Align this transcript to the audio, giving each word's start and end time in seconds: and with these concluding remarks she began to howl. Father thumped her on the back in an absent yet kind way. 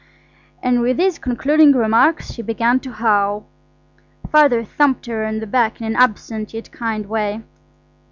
and 0.63 0.81
with 0.81 0.97
these 0.97 1.19
concluding 1.19 1.73
remarks 1.73 2.31
she 2.31 2.41
began 2.41 2.79
to 2.79 2.91
howl. 2.91 3.45
Father 4.31 4.63
thumped 4.63 5.05
her 5.05 5.23
on 5.23 5.37
the 5.39 5.45
back 5.45 5.79
in 5.79 5.85
an 5.85 5.95
absent 5.95 6.55
yet 6.55 6.71
kind 6.71 7.05
way. 7.07 7.43